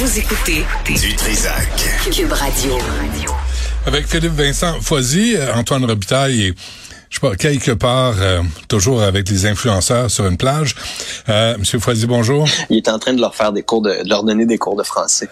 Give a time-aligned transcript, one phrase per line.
[0.00, 1.68] Vous écoutez Du Trisac.
[2.10, 2.78] Cube Radio.
[3.84, 6.54] Avec Philippe Vincent Foisy, euh, Antoine Robitaille et
[7.10, 10.74] je sais pas, quelque part, euh, toujours avec les influenceurs sur une plage.
[11.28, 12.48] Euh, Monsieur Foisy, bonjour.
[12.70, 14.74] Il est en train de leur faire des cours de, de leur donner des cours
[14.74, 15.28] de français.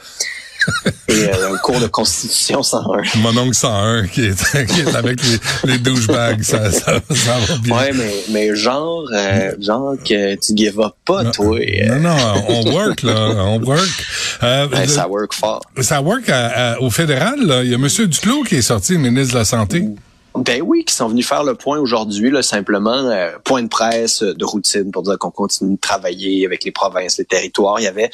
[1.08, 3.18] Et euh, un cours de constitution 101.
[3.20, 7.56] Mon oncle 101 qui est, qui est avec les, les douchebags, ça, ça, ça va
[7.58, 7.76] bien.
[7.76, 11.58] Ouais, mais, mais genre, euh, genre que tu give up pas, toi.
[11.86, 12.16] Non, non,
[12.48, 13.88] on work, là, on work.
[14.42, 15.62] Euh, ben, le- ça work fort.
[15.80, 17.64] ça work à- à- au fédéral, là.
[17.64, 19.84] Il y a Monsieur Duclos qui est sorti, ministre de la Santé.
[20.34, 24.22] Ben oui, qui sont venus faire le point aujourd'hui, là, simplement, euh, point de presse
[24.22, 27.80] euh, de routine pour dire qu'on continue de travailler avec les provinces, les territoires.
[27.80, 28.10] Il y avait,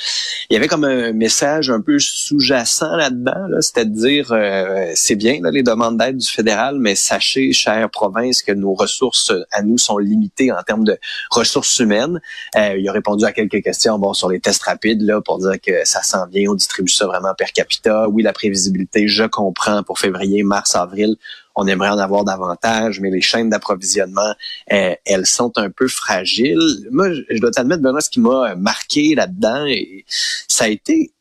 [0.48, 4.90] il y avait comme un message un peu sous-jacent là-dedans, là, c'était de dire, euh,
[4.94, 9.32] c'est bien là, les demandes d'aide du fédéral, mais sachez, chère province, que nos ressources
[9.50, 10.96] à nous sont limitées en termes de
[11.30, 12.20] ressources humaines.
[12.56, 15.60] Euh, il a répondu à quelques questions, bon, sur les tests rapides, là, pour dire
[15.60, 18.08] que ça s'en vient, on distribue ça vraiment per capita.
[18.08, 21.16] Oui, la prévisibilité, je comprends pour février, mars, avril,
[21.54, 24.34] on aimerait en avoir davantage, mais les chaînes d'approvisionnement,
[24.72, 26.88] euh, elles sont un peu fragiles.
[26.90, 30.04] Moi, je dois t'admettre, Benoît, ce qui m'a marqué là-dedans, et
[30.48, 31.13] ça a été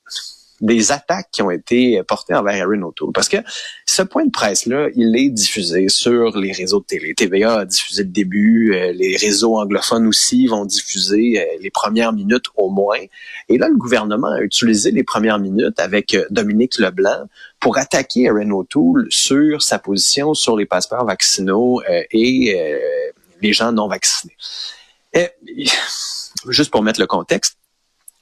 [0.64, 3.12] des attaques qui ont été portées envers Aaron O'Toole.
[3.14, 3.38] Parce que
[3.86, 7.14] ce point de presse-là, il est diffusé sur les réseaux de télé.
[7.14, 12.14] TVA a diffusé le début, euh, les réseaux anglophones aussi vont diffuser euh, les premières
[12.14, 13.00] minutes au moins.
[13.50, 17.28] Et là, le gouvernement a utilisé les premières minutes avec euh, Dominique Leblanc
[17.60, 22.80] pour attaquer Aaron O'Toole sur sa position sur les passeports vaccinaux euh, et euh,
[23.42, 24.36] les gens non vaccinés.
[25.14, 25.30] Et,
[26.50, 27.58] juste pour mettre le contexte,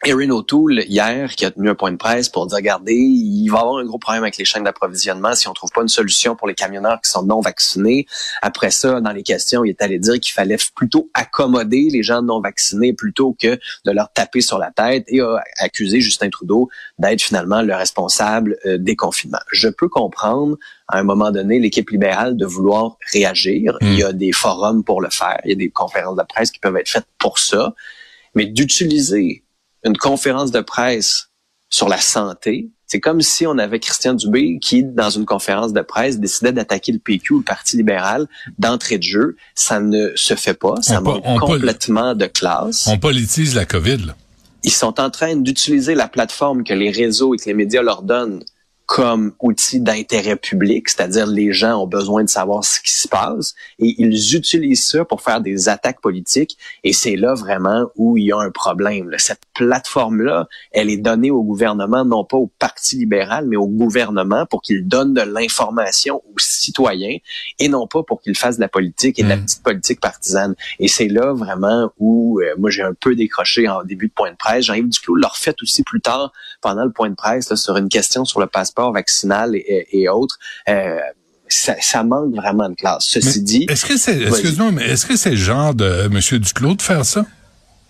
[0.03, 3.59] Erin O'Toole, hier, qui a tenu un point de presse pour dire, regardez, il va
[3.59, 6.35] y avoir un gros problème avec les chaînes d'approvisionnement si on trouve pas une solution
[6.35, 8.07] pour les camionneurs qui sont non vaccinés.
[8.41, 12.23] Après ça, dans les questions, il est allé dire qu'il fallait plutôt accommoder les gens
[12.23, 16.69] non vaccinés plutôt que de leur taper sur la tête et a accusé Justin Trudeau
[16.97, 19.37] d'être finalement le responsable euh, des confinements.
[19.51, 20.57] Je peux comprendre
[20.87, 23.77] à un moment donné l'équipe libérale de vouloir réagir.
[23.81, 23.85] Mm.
[23.85, 25.39] Il y a des forums pour le faire.
[25.45, 27.75] Il y a des conférences de presse qui peuvent être faites pour ça.
[28.33, 29.43] Mais d'utiliser
[29.83, 31.29] une conférence de presse
[31.69, 35.79] sur la santé, c'est comme si on avait Christian Dubé qui, dans une conférence de
[35.79, 38.27] presse, décidait d'attaquer le PQ, le Parti libéral,
[38.59, 39.37] d'entrée de jeu.
[39.55, 40.75] Ça ne se fait pas.
[40.81, 42.87] Ça On manque on complètement de classe.
[42.87, 44.15] On politise la COVID, là.
[44.63, 48.03] Ils sont en train d'utiliser la plateforme que les réseaux et que les médias leur
[48.03, 48.43] donnent
[48.91, 53.55] comme outil d'intérêt public, c'est-à-dire les gens ont besoin de savoir ce qui se passe
[53.79, 58.25] et ils utilisent ça pour faire des attaques politiques et c'est là vraiment où il
[58.25, 59.09] y a un problème.
[59.17, 64.45] Cette plateforme-là, elle est donnée au gouvernement, non pas au Parti libéral, mais au gouvernement
[64.45, 67.15] pour qu'il donne de l'information aux citoyens
[67.59, 69.45] et non pas pour qu'il fasse de la politique et de la Mm.
[69.45, 70.53] petite politique partisane.
[70.79, 74.31] Et c'est là vraiment où euh, moi j'ai un peu décroché en début de point
[74.31, 74.65] de presse.
[74.65, 77.87] Jean-Yves Duclos l'a refait aussi plus tard pendant le point de presse là, sur une
[77.87, 80.39] question sur le passeport vaccinal et, autres.
[80.67, 80.97] Euh,
[81.47, 83.05] ça, ça manque vraiment de classe.
[83.09, 86.09] Ceci Mais dit, Est-ce que c'est, excuse-moi, mais est-ce que c'est le genre de euh,
[86.09, 87.25] Monsieur Duclos de faire ça?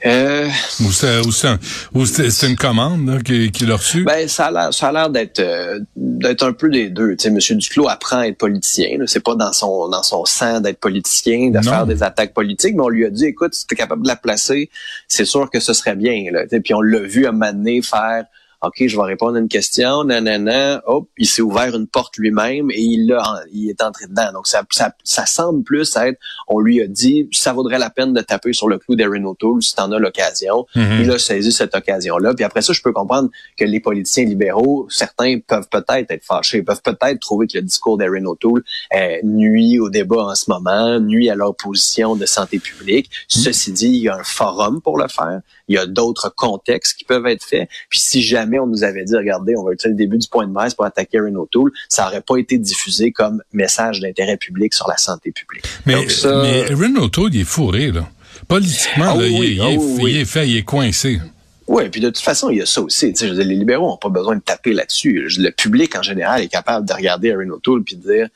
[0.03, 4.03] euh, Ou c'est, un- une commande, qu'il, qu'il a reçue?
[4.03, 7.15] Ben, ça a l'air, d'être, euh, d'être un peu des deux.
[7.15, 8.97] Tu sais, Monsieur Duclos apprend à être politicien.
[9.05, 11.61] C'est pas dans son, dans son sang d'être politicien, de Non.
[11.61, 14.15] faire des attaques politiques, mais on lui a dit, écoute, si t'es capable de la
[14.15, 14.71] placer,
[15.07, 16.31] c'est sûr que ce serait bien.
[16.31, 16.47] Là.
[16.47, 18.25] Tu Puis on l'a vu à donné faire,
[18.63, 22.69] OK, je vais répondre à une question, nanana, hop, il s'est ouvert une porte lui-même
[22.69, 24.31] et il l'a, il est entré dedans.
[24.33, 28.13] Donc ça, ça, ça semble plus être, on lui a dit, ça vaudrait la peine
[28.13, 30.67] de taper sur le clou d'Erin O'Toole si t'en as l'occasion.
[30.75, 31.01] Mhm.
[31.01, 32.35] Il a saisi cette occasion-là.
[32.35, 36.61] Puis après ça, je peux comprendre que les politiciens libéraux, certains peuvent peut-être être fâchés,
[36.61, 40.99] peuvent peut-être trouver que le discours d'Erin O'Toole euh, nuit au débat en ce moment,
[40.99, 43.09] nuit à leur position de santé publique.
[43.27, 45.41] Ceci dit, il y a un forum pour le faire.
[45.67, 47.69] Il y a d'autres contextes qui peuvent être faits.
[47.89, 50.47] Puis si jamais on nous avait dit, regardez, on va utiliser le début du point
[50.47, 54.73] de presse pour attaquer Erin O'Toole, ça aurait pas été diffusé comme message d'intérêt public
[54.73, 55.65] sur la santé publique.
[55.85, 58.07] mais, Donc ça- mais Erin O'Toole, il est fourré, là.
[58.47, 60.11] Politiquement, Ah là, il, est- il ah est, oui.
[60.13, 61.19] il est fait, il est coincé.
[61.67, 63.13] Oui, puis de toute façon, il y a ça aussi.
[63.13, 65.27] Tu sais, je veux dire, les libéraux n'ont pas besoin de taper là-dessus.
[65.37, 68.27] Le public, en général, est capable de regarder Erin O'Toole puis de dire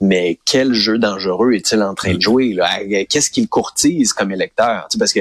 [0.00, 2.54] mais quel jeu dangereux est-il en train de jouer?
[2.54, 2.78] là?
[3.08, 4.86] Qu'est-ce qu'il courtise comme électeur?
[4.90, 5.20] Tu sais, parce que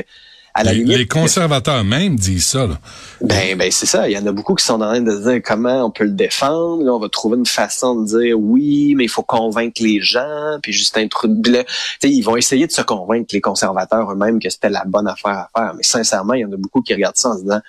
[0.54, 2.80] à la Les, limite, les conservateurs même disent ça, là.
[3.22, 4.10] ben, ben c'est ça.
[4.10, 6.06] Il y en a beaucoup qui sont en train de se dire comment on peut
[6.06, 6.84] le défendre.
[6.84, 10.58] Là, on va trouver une façon de dire oui, mais il faut convaincre les gens.
[10.62, 11.60] Puis Justin Trudeau,
[12.04, 15.50] ils vont essayer de se convaincre les conservateurs eux-mêmes que c'était la bonne affaire à
[15.56, 15.74] faire.
[15.76, 17.62] Mais sincèrement, il y en a beaucoup qui regardent ça en se disant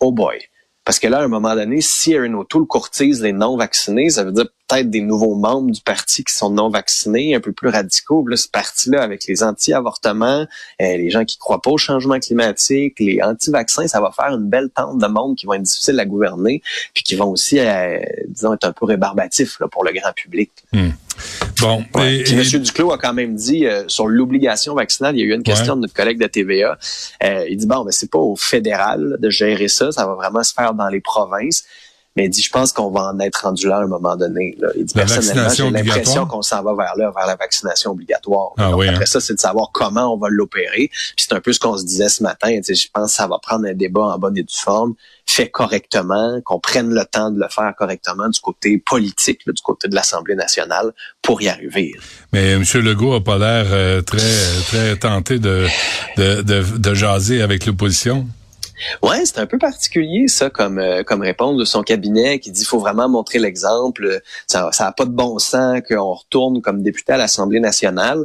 [0.00, 0.38] oh boy.
[0.84, 4.32] Parce que là, à un moment donné, si Erin O'Toole courtise les non-vaccinés, ça veut
[4.32, 8.26] dire peut-être des nouveaux membres du parti qui sont non vaccinés, un peu plus radicaux.
[8.26, 10.46] Là, ce parti-là, avec les anti-avortements, euh,
[10.78, 14.68] les gens qui croient pas au changement climatique, les anti-vaccins, ça va faire une belle
[14.70, 16.62] tente de monde qui vont être difficiles à gouverner,
[16.94, 17.98] puis qui vont aussi, euh,
[18.28, 20.50] disons, être un peu rébarbatifs là, pour le grand public.
[20.72, 20.90] Hmm.
[21.60, 21.84] Bon.
[22.00, 22.42] et, M.
[22.42, 25.74] Duclos a quand même dit euh, sur l'obligation vaccinale, il y a eu une question
[25.74, 26.78] de notre collègue de TVA.
[27.48, 30.52] il dit bon, mais c'est pas au fédéral de gérer ça, ça va vraiment se
[30.52, 31.64] faire dans les provinces.
[32.18, 34.56] Mais il dit, je pense qu'on va en être rendu là à un moment donné.
[34.58, 34.70] Là.
[34.74, 38.54] Il dit, personnellement, j'ai l'impression qu'on s'en va vers là, vers la vaccination obligatoire.
[38.56, 39.06] Ah, oui, après hein?
[39.06, 40.90] ça, c'est de savoir comment on va l'opérer.
[41.16, 42.48] c'est un peu ce qu'on se disait ce matin.
[42.66, 44.94] Je pense que ça va prendre un débat en bonne et due forme,
[45.26, 49.86] fait correctement, qu'on prenne le temps de le faire correctement du côté politique, du côté
[49.86, 50.90] de l'Assemblée nationale,
[51.22, 51.94] pour y arriver.
[52.32, 52.64] Mais M.
[52.74, 54.18] Legault a pas l'air euh, très
[54.66, 55.68] très tenté de,
[56.16, 58.26] de, de, de jaser avec l'opposition.
[59.02, 62.64] Ouais, c'est un peu particulier ça comme euh, comme réponse de son cabinet qui dit
[62.64, 64.20] faut vraiment montrer l'exemple.
[64.46, 68.18] Ça ça a pas de bon sens qu'on retourne comme député à l'Assemblée nationale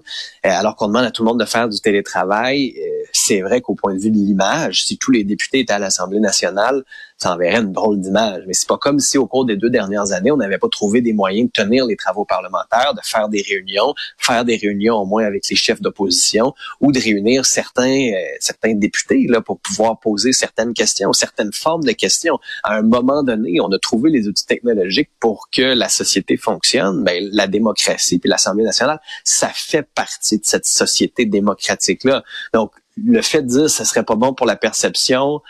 [0.45, 2.73] euh, alors qu'on demande à tout le monde de faire du télétravail.
[2.77, 5.79] Euh, c'est vrai qu'au point de vue de l'image, si tous les députés étaient à
[5.79, 6.83] l'Assemblée nationale,
[7.23, 8.43] ça enverrait une drôle d'image.
[8.47, 10.99] Mais c'est pas comme si au cours des deux dernières années, on n'avait pas trouvé
[10.99, 15.05] des moyens de tenir les travaux parlementaires, de faire des réunions, faire des réunions au
[15.05, 19.99] moins avec les chefs d'opposition ou de réunir certains euh, certains députés là pour pouvoir
[19.99, 22.39] poser certaines questions, certaines formes de questions.
[22.63, 27.03] À un moment donné, on a trouvé les outils technologiques pour que la société fonctionne.
[27.05, 32.21] Ben, la démocratie puis l'Assemblée nationale, ça fait partie de cette société démocratique là.
[32.53, 32.71] Donc
[33.01, 35.41] le fait de dire que ce serait pas bon pour la perception,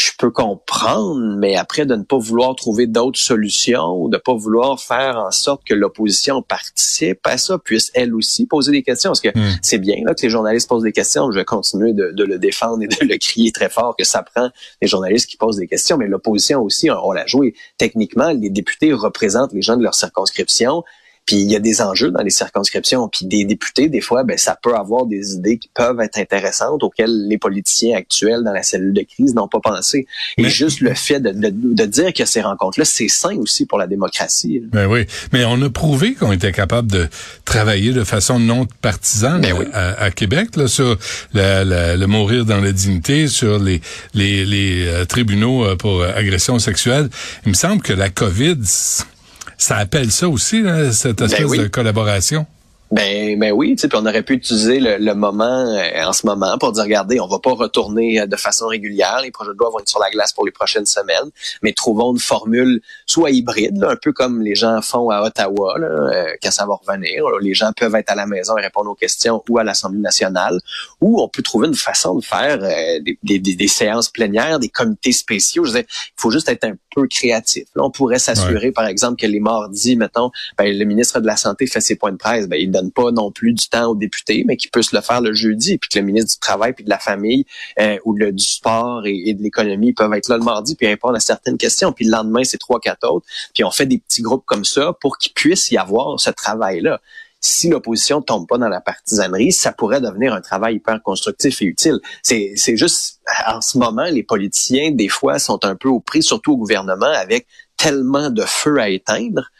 [0.00, 4.34] je peux comprendre, mais après de ne pas vouloir trouver d'autres solutions ou de pas
[4.34, 9.10] vouloir faire en sorte que l'opposition participe à ça, puisse elle aussi poser des questions.
[9.10, 9.58] Parce que hmm.
[9.62, 11.30] c'est bien là, que les journalistes posent des questions.
[11.30, 14.50] Je vais continuer de, le défendre et de le crier très fort que ça prend
[14.80, 17.54] des journalistes qui posent des questions, mais l'opposition aussi a un rôle à jouer.
[17.76, 20.82] Techniquement, les députés représentent les gens de leur circonscription.
[21.30, 23.08] Puis il y a des enjeux dans les circonscriptions.
[23.08, 26.82] Puis des députés, des fois, ben, ça peut avoir des idées qui peuvent être intéressantes
[26.82, 30.08] auxquelles les politiciens actuels dans la cellule de crise n'ont pas pensé.
[30.38, 33.78] Et juste le fait de, de, de dire que ces rencontres-là, c'est sain aussi pour
[33.78, 34.60] la démocratie.
[34.72, 37.06] Ben oui, mais on a prouvé qu'on était capable de
[37.44, 40.98] travailler de façon non partisane ben à, Québec là, sur
[41.32, 43.80] le mourir dans la dignité, sur les,
[44.14, 47.08] les, les euh, tribunaux euh, pour agression sexuelle.
[47.46, 48.56] Il me semble que la COVID
[49.62, 50.62] ça appelle ça aussi,
[50.92, 52.46] cette ben espèce de collaboration?
[52.90, 56.58] Ben, ben oui, tu sais, on aurait pu utiliser le, moment euh, en ce moment
[56.58, 59.70] pour dire, regardez, on va pas retourner euh, de façon régulière, les projets de loi
[59.70, 61.30] vont être sur la glace pour les prochaines semaines,
[61.62, 65.86] mais trouvons une formule soit hybride, un peu comme les gens font à Ottawa, là,
[65.86, 67.22] euh, quand ça va revenir.
[67.40, 70.58] les gens peuvent être à la maison et répondre aux questions ou à l'Assemblée nationale,
[71.00, 75.12] ou on peut trouver une façon de faire des, des, des, séances plénières, des comités
[75.12, 75.64] spéciaux.
[75.64, 75.86] Je il
[76.16, 77.64] faut juste être un peu créatif.
[77.74, 81.36] Là, on pourrait s'assurer, par exemple, que les mardis, mettons, ben, le ministre de la
[81.36, 84.44] Santé fait ses points de presse, ben, il pas non plus du temps aux députés,
[84.46, 86.90] mais qui puisse le faire le jeudi, puis que le ministre du Travail puis de
[86.90, 87.44] la Famille
[87.78, 91.16] euh, ou le, du Sport et, de l'Économie peuvent être là le mardi puis répondre
[91.16, 91.92] à certaines questions.
[91.92, 93.26] Puis le lendemain, c'est trois, quatre autres.
[93.54, 97.00] Puis on fait des petits groupes comme ça pour qu'il puisse y avoir ce travail-là
[97.40, 101.64] si l'opposition tombe pas dans la partisanerie, ça pourrait devenir un travail hyper constructif et
[101.64, 101.98] utile.
[102.22, 106.22] C'est, c'est juste, en ce moment, les politiciens, des fois, sont un peu au prix,
[106.22, 107.46] surtout au gouvernement, avec
[107.76, 109.50] tellement de feu à éteindre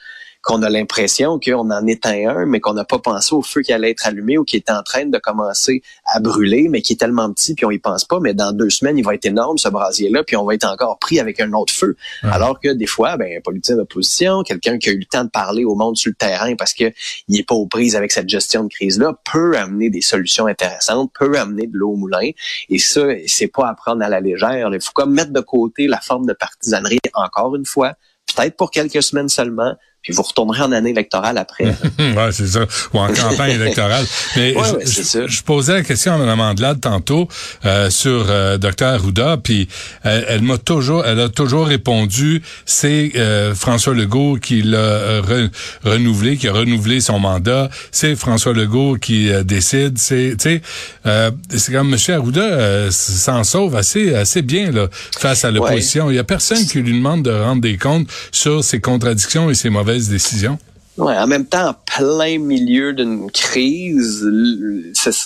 [0.43, 3.73] qu'on a l'impression qu'on en éteint un, mais qu'on n'a pas pensé au feu qui
[3.73, 6.97] allait être allumé ou qui est en train de commencer à brûler, mais qui est
[6.97, 9.59] tellement petit, puis on y pense pas, mais dans deux semaines, il va être énorme,
[9.59, 11.97] ce brasier-là, puis on va être encore pris avec un autre feu.
[12.23, 15.31] Alors que des fois, ben, un politicien d'opposition, quelqu'un qui a eu le temps de
[15.31, 16.93] parler au monde sur le terrain parce qu'il
[17.29, 21.39] n'est pas aux prises avec cette gestion de crise-là, peut amener des solutions intéressantes, peut
[21.39, 22.31] amener de l'eau au moulin.
[22.69, 24.71] Et ça, c'est pas à prendre à la légère.
[24.73, 27.95] Il faut comme mettre de côté la forme de partisanerie encore une fois,
[28.35, 31.65] peut-être pour quelques semaines seulement, puis vous retournerez en année électorale après.
[31.99, 32.67] ouais, c'est ça.
[32.95, 34.07] Ou en campagne électorale.
[34.37, 34.55] Mais
[34.85, 37.29] je, je, posais la question à Mme Andelade tantôt
[37.67, 39.69] euh, sur euh, Dr Arruda, puis
[40.03, 45.49] elle, m'a toujours, elle a toujours répondu, c'est euh, François Legault qui l'a euh,
[45.85, 47.69] renouvelé, qui a renouvelé son mandat.
[47.93, 49.99] C'est François Legault qui décide.
[49.99, 50.61] C'est, tu
[51.05, 51.99] sais, c'est comme M.
[52.09, 54.89] Arruda s'en sauve assez, assez bien là
[55.19, 56.11] face à l'opposition.
[56.11, 59.55] Il y a personne qui lui demande de rendre des comptes sur ses contradictions et
[59.55, 60.59] ses décision?
[60.99, 64.23] En même temps, en plein milieu d'une crise,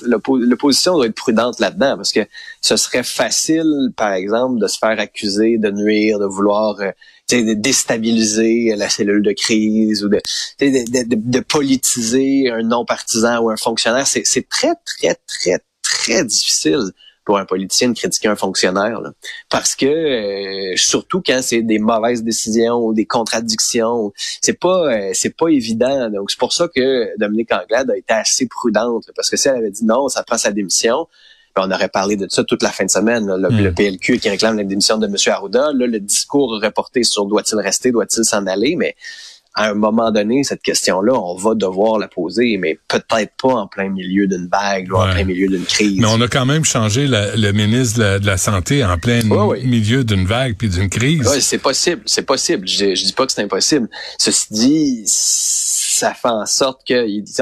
[0.04, 2.21] l'opposition doit être prudente là-dedans parce que
[2.61, 8.75] ce serait facile, par exemple, de se faire accuser de nuire, de vouloir euh, déstabiliser
[8.76, 10.21] la cellule de crise ou de,
[10.61, 14.06] de, politiser un non-partisan ou un fonctionnaire.
[14.06, 16.92] C'est très, très, très, très difficile
[17.25, 19.00] pour un politicien de critiquer un fonctionnaire.
[19.50, 25.11] Parce que euh, surtout quand c'est des mauvaises décisions ou des contradictions, c'est pas euh,
[25.14, 26.11] c'est pas évident.
[26.11, 29.11] Donc c'est pour ça que Dominique Anglade a été assez prudente.
[29.16, 31.09] Parce que si elle avait dit non, ça prend sa démission,
[31.57, 33.26] ben, on aurait parlé de ça toute la fin de semaine.
[33.26, 33.75] Le, le, hmm.
[33.75, 35.14] PLQ qui réclame la démission de M.
[35.26, 35.73] Arruda.
[35.73, 38.97] Là, le discours aurait porté sur doit-il rester, doit-il s'en aller, mais
[39.54, 43.66] à un moment donné, cette question-là, on va devoir la poser, mais peut-être pas en
[43.68, 46.00] plein milieu d'une vague ou en plein milieu d'une crise.
[46.00, 49.20] Mais on a quand même changé le ministre de la, Santé en plein
[49.62, 51.30] milieu d'une vague puis d'une crise.
[51.32, 52.66] Oui, c'est possible, c'est possible.
[52.66, 53.88] Je, je dis pas que c'est impossible.
[54.18, 55.04] Ceci dit,
[55.94, 57.32] ça fait en sorte que il dit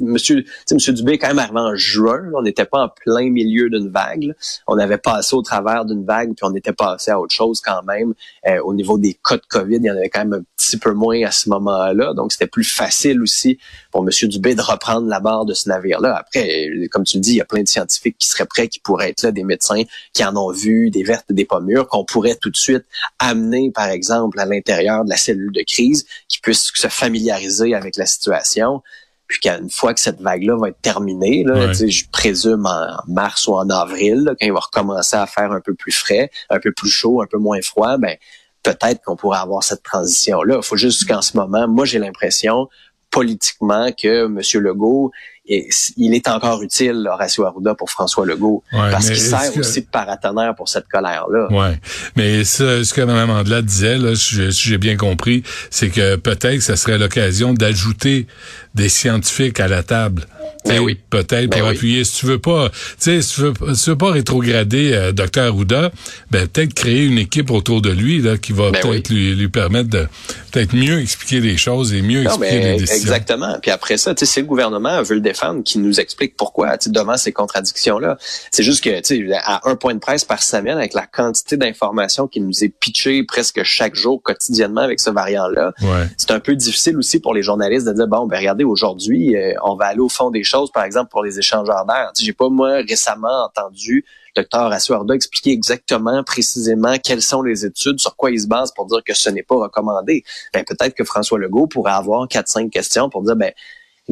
[0.00, 3.90] monsieur monsieur Dubé quand même arrivé en juin, on n'était pas en plein milieu d'une
[3.90, 4.34] vague,
[4.66, 7.82] on avait passé au travers d'une vague puis on était passé à autre chose quand
[7.84, 8.14] même.
[8.46, 10.76] Euh, au niveau des cas de Covid, il y en avait quand même un petit
[10.76, 13.58] peu moins à ce moment-là, donc c'était plus facile aussi
[13.90, 16.16] pour monsieur Dubé de reprendre la barre de ce navire-là.
[16.16, 18.80] Après comme tu le dis, il y a plein de scientifiques qui seraient prêts qui
[18.80, 21.88] pourraient être là, des médecins qui en ont vu des vertes et des pas mûres
[21.88, 22.84] qu'on pourrait tout de suite
[23.18, 27.96] amener par exemple à l'intérieur de la cellule de crise qui puissent se familiariser avec
[27.96, 28.82] la la situation.
[29.26, 33.54] Puis qu'une fois que cette vague-là va être terminée, là, je présume en mars ou
[33.54, 36.90] en avril, quand il va recommencer à faire un peu plus frais, un peu plus
[36.90, 38.16] chaud, un peu moins froid, ben
[38.62, 40.56] peut-être qu'on pourrait avoir cette transition-là.
[40.58, 42.68] Il faut juste qu'en ce moment, moi j'ai l'impression
[43.10, 44.40] politiquement que M.
[44.62, 45.12] Legault
[45.46, 49.86] et il est encore utile, Horacio Arruda, pour François Legault, parce qu'il sert aussi de
[49.86, 51.48] paratonnerre pour cette colère-là.
[51.50, 51.80] Ouais,
[52.16, 56.56] mais ce, ce que Mme Andelade disait, là, si j'ai bien compris, c'est que peut-être
[56.56, 58.26] que ce serait l'occasion d'ajouter
[58.74, 60.26] des scientifiques à la table.
[60.64, 60.98] Ben oui.
[61.10, 62.04] Peut-être ben pour appuyer.
[62.04, 65.42] Si tu veux pas, tu sais, si tu veux, tu veux pas rétrograder euh, Dr
[65.42, 65.90] Arruda,
[66.30, 69.48] ben peut-être créer une équipe autour de lui là qui va ben peut-être lui, lui
[69.48, 70.06] permettre de
[70.52, 72.94] peut-être mieux expliquer les choses et mieux expliquer les décisions.
[72.94, 73.58] Exactement.
[73.60, 76.76] Puis après ça, tu sais, si le gouvernement veut le défendre, qui nous explique pourquoi,
[76.86, 78.18] devant ces contradictions-là.
[78.50, 81.56] C'est juste que, tu sais, à un point de presse par semaine, avec la quantité
[81.56, 85.72] d'informations qui nous est pitchée presque chaque jour, quotidiennement avec ce variant-là,
[86.16, 89.54] c'est un peu difficile aussi pour les journalistes de dire, bon, ben regardez, aujourd'hui, euh,
[89.64, 92.12] on va aller au fond des choses, par exemple, pour les échangeurs d'air.
[92.18, 98.16] J'ai pas, moi, récemment entendu docteur Arda expliquer exactement, précisément quelles sont les études, sur
[98.16, 100.24] quoi il se base pour dire que ce n'est pas recommandé.
[100.52, 103.52] Ben, peut-être que François Legault pourrait avoir quatre, cinq questions pour dire, ben,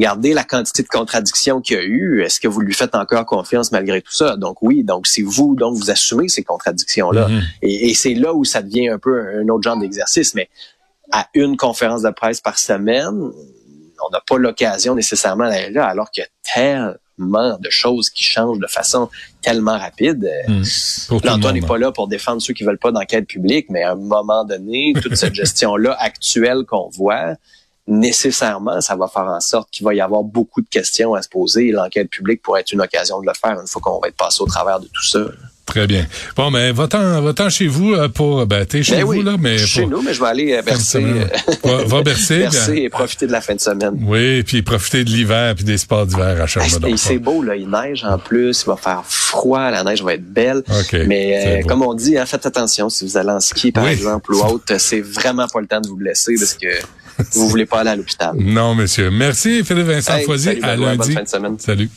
[0.01, 2.23] regardez la quantité de contradictions qu'il y a eu.
[2.23, 4.35] Est-ce que vous lui faites encore confiance malgré tout ça?
[4.35, 7.27] Donc oui, donc c'est vous, donc vous assumez ces contradictions-là.
[7.27, 7.43] Mm-hmm.
[7.61, 10.33] Et, c'est là où ça devient un peu un autre genre d'exercice.
[10.33, 10.49] Mais
[11.11, 16.09] à une conférence de presse par semaine, on n'a pas l'occasion nécessairement d'aller là, alors
[16.09, 19.07] qu'il y a tellement de choses qui changent de façon
[19.43, 20.27] tellement rapide.
[20.47, 20.63] Hmm.
[21.23, 23.95] L'Antoine n'est pas là pour défendre ceux qui veulent pas d'enquête publique, mais à un
[23.95, 27.35] moment donné, toute cette gestion-là actuelle qu'on voit,
[27.91, 31.29] nécessairement, ça va faire en sorte qu'il va y avoir beaucoup de questions à se
[31.29, 34.07] poser et l'enquête publique pourrait être une occasion de le faire une fois qu'on va
[34.07, 35.19] être passé au travers de tout ça.
[35.65, 36.05] Très bien.
[36.35, 39.57] Bon, mais va-t'en, va chez vous euh, pour, ben, t'es chez ben vous, là, mais.
[39.57, 41.05] Chez nous, mais je vais aller euh, bercer.
[41.63, 42.39] Va, va bercer.
[42.39, 44.03] bercer et profiter de la fin de semaine.
[44.05, 46.97] Oui, puis profiter de l'hiver puis des sports d'hiver à Chamonix.
[46.97, 47.55] c'est beau, là.
[47.55, 48.63] Il neige en plus.
[48.63, 49.69] Il va faire froid.
[49.69, 50.63] La neige va être belle.
[51.07, 54.33] mais, euh, comme on dit, hein, faites attention si vous allez en ski, par exemple,
[54.33, 54.75] ou autre.
[54.77, 56.67] C'est vraiment pas le temps de vous blesser parce que
[57.33, 58.35] vous voulez pas aller à l'hôpital.
[58.37, 59.09] Non, monsieur.
[59.11, 60.59] Merci, Philippe Vincent Foisy.
[60.61, 60.97] à lundi.
[60.97, 61.59] Bonne fin de semaine.
[61.59, 61.89] Salut.